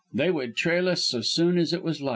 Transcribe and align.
They 0.11 0.31
would 0.31 0.55
trail 0.55 0.89
us 0.89 1.03
so 1.03 1.21
soon 1.21 1.59
as 1.59 1.73
it 1.73 1.83
was 1.83 2.01
light. 2.01 2.09